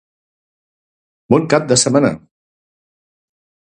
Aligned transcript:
Bon 1.35 1.47
cap 1.53 1.71
de 1.73 1.81
setmana! 1.85 2.13